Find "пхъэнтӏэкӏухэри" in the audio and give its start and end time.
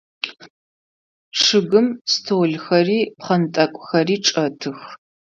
3.19-4.15